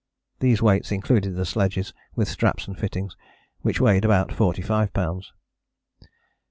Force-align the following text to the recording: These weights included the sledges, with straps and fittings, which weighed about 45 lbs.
These 0.39 0.63
weights 0.63 0.91
included 0.91 1.35
the 1.35 1.45
sledges, 1.45 1.93
with 2.15 2.27
straps 2.27 2.67
and 2.67 2.75
fittings, 2.75 3.15
which 3.61 3.79
weighed 3.79 4.03
about 4.03 4.31
45 4.33 4.91
lbs. 4.93 5.25